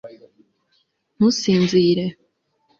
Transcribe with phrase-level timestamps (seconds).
[1.15, 2.05] ntusinzire